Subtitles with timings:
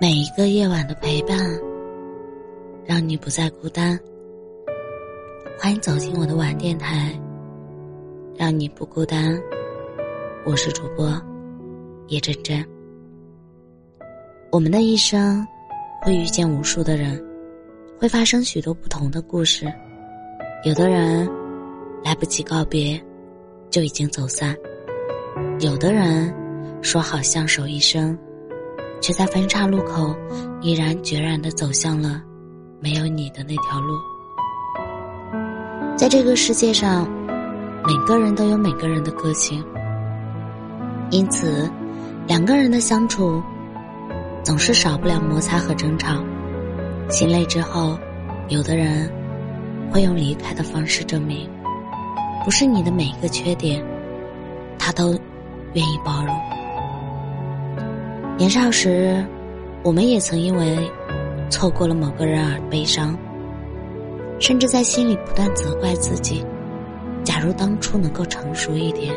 [0.00, 1.38] 每一个夜晚的陪伴，
[2.84, 3.98] 让你不再孤单。
[5.58, 7.12] 欢迎走进我的晚电台，
[8.34, 9.38] 让你不孤单。
[10.44, 11.20] 我是主播
[12.08, 12.64] 叶真真。
[14.50, 15.46] 我们的一生
[16.02, 17.22] 会遇见无数的人，
[17.98, 19.72] 会发生许多不同的故事。
[20.64, 21.28] 有的人
[22.02, 23.00] 来不及告别，
[23.70, 24.54] 就已经走散；
[25.60, 26.34] 有的人
[26.82, 28.18] 说好相守一生，
[29.04, 30.16] 却在分岔路口
[30.62, 32.22] 毅然决然的走向了
[32.80, 33.94] 没有你的那条路。
[35.94, 37.06] 在这个世界上，
[37.86, 39.62] 每个人都有每个人的个性，
[41.10, 41.70] 因此，
[42.26, 43.42] 两个人的相处。
[44.42, 46.14] 总是少不了摩擦和争吵，
[47.10, 47.98] 心累之后，
[48.48, 49.10] 有的人
[49.90, 51.46] 会用离开的方式证明，
[52.42, 53.84] 不是你的每一个缺点，
[54.78, 55.10] 他都
[55.74, 56.34] 愿意包容。
[58.36, 59.24] 年少时，
[59.84, 60.76] 我们也曾因为
[61.48, 63.16] 错过了某个人而悲伤，
[64.40, 66.44] 甚至在心里不断责怪自己：
[67.22, 69.14] 假如当初能够成熟一点，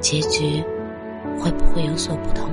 [0.00, 0.60] 结局
[1.38, 2.50] 会不会有所不同？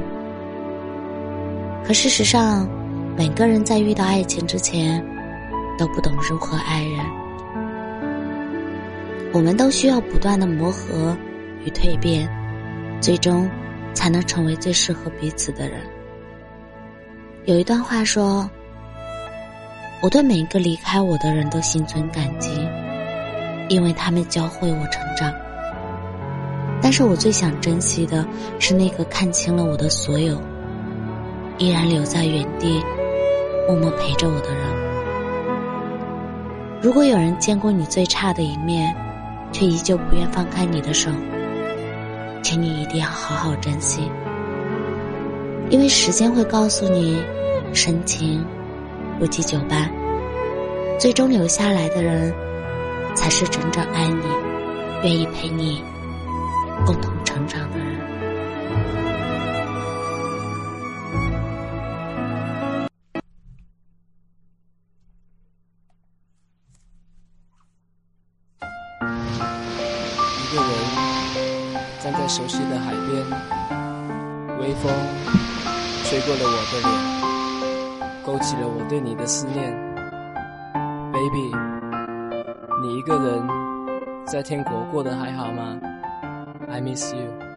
[1.84, 2.70] 可事实上，
[3.18, 5.04] 每个人在遇到爱情之前，
[5.76, 7.04] 都不懂如何爱人。
[9.34, 11.18] 我们都需要不断的磨合
[11.66, 12.30] 与蜕变，
[13.02, 13.50] 最终
[13.94, 15.80] 才能成为最适合彼此的人。
[17.46, 18.50] 有一段话说
[20.02, 22.50] ：“我对每一个离开我的人都心存感激，
[23.70, 25.34] 因为他们教会我成长。
[26.82, 28.28] 但是我最想珍惜的
[28.60, 30.42] 是那个看清了我的所有。”
[31.60, 32.82] 依然留在原地，
[33.68, 34.64] 默默陪着我的人。
[36.82, 38.94] 如果有人见过你最差的一面，
[39.52, 41.12] 却依旧不愿放开你的手，
[42.44, 44.12] 请你一定要好好珍惜，
[45.70, 47.18] 因为时间会告诉你，
[47.74, 48.46] 深情
[49.18, 49.90] 不及久伴，
[51.00, 52.32] 最终留下来的人，
[53.16, 54.26] 才是真正爱你、
[55.04, 55.82] 愿意陪你
[56.86, 57.88] 共同成长的人。
[70.52, 71.03] 一个人
[72.14, 73.26] 在熟悉的海边，
[74.60, 74.92] 微风
[76.06, 76.92] 吹过了我的脸，
[78.24, 79.74] 勾起了我对你的思念。
[81.12, 81.52] Baby，
[82.82, 83.48] 你一个人
[84.26, 85.78] 在天国过得还好吗
[86.70, 87.53] ？I miss you。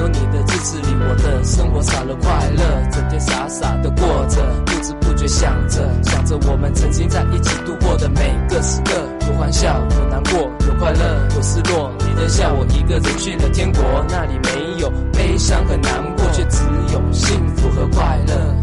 [0.00, 8.92] 有你的日子里，我的生活少了快乐，整天傻傻的过着，不知不觉想着想着我们曾经在一起度过的每个时刻，
[9.28, 11.92] 有欢笑，有难过，有快乐，有失落。
[11.98, 16.62] 你的笑，我一个人去了天国，那里没有悲伤和难过，却只
[16.94, 18.59] 有幸福和快乐。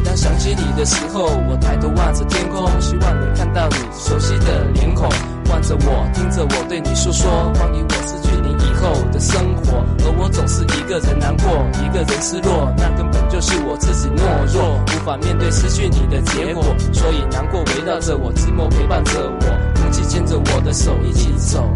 [0.00, 5.06] 每当想起你的时候，我抬头望着天空，希望能看到你熟悉的脸孔，
[5.50, 11.50] 望着我，听着我对你诉说关于我失去你以后的生活，而我总是一个人难过，
[11.84, 14.24] 一个人失落，那根本就是我自己懦
[14.54, 21.68] 弱，无法面对失去你的结果，所以难过围绕着我，寂寞陪伴着我，空气牵着我的手一起走。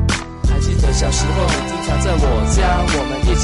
[0.48, 2.24] 还记得小时候，你经常在我，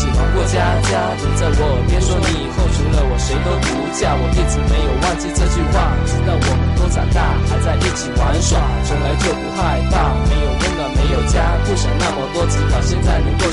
[0.00, 1.12] 喜欢过家家。
[1.20, 4.16] 你在我耳边说，你以后除了我谁都不嫁。
[4.16, 8.56] 我一直没有忘记这句话，直到我们都长大，还在一起玩耍，
[8.88, 10.16] 从来就不害怕。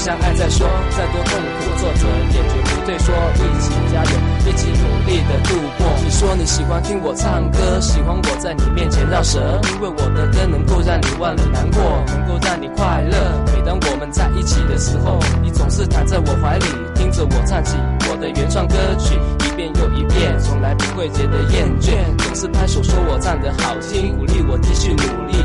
[0.08, 0.66] 相爱再说。
[0.96, 4.12] 再多痛苦挫折，也绝不退缩，一起加油，
[4.48, 5.86] 一起努力的度过。
[6.02, 13.18] 你说你喜欢听我唱歌，喜欢我在你面前绕舌，因为我的歌能够让你忘了难过，能够让你快乐。
[13.54, 17.76] 每当我们在一起的时候，你总是躺在我怀里，听着我唱起
[18.10, 21.92] 我的原创歌曲，一遍又一遍，从来不会觉得厌倦，
[22.24, 25.36] 总是拍手说我唱得好听，鼓励我继续努力，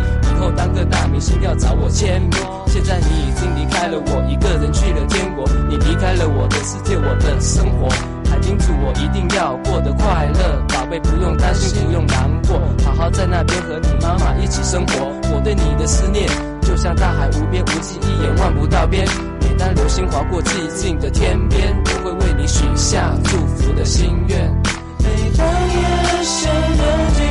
[0.42, 2.30] 后当个大明星要找我签名。
[2.66, 7.88] 现在你已经离开了我，一个人去了天国，你离开了我的世界，我的生活，
[8.28, 15.06] 还叮嘱我一定要过得快乐，宝贝不用担心，不用难过，好好在那边和你妈妈一起生活。
[15.32, 16.28] 我对你的思念。
[16.62, 19.06] 就像大海无边无际，一眼望不到边。
[19.40, 24.50] 每当流星划过寂静的天边，都会为你许下祝福的心愿。
[24.98, 25.06] 每
[25.36, 27.21] 当夜深人静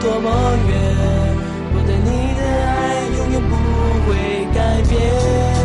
[0.00, 0.28] 多么
[0.68, 0.70] 远，
[1.74, 2.76] 我对你的爱
[3.16, 3.52] 永远不
[4.06, 4.08] 会
[4.54, 4.56] 改
[4.88, 5.55] 变。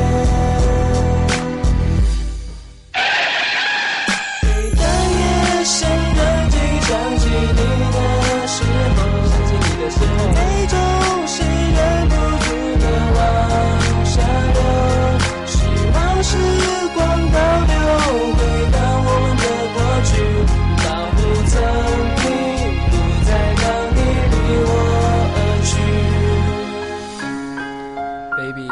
[28.41, 28.67] Baby，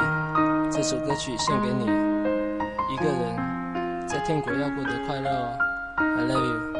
[0.71, 5.55] 这首歌曲献给你，一个人在天国要过得快乐哦
[5.95, 6.78] ，I love you。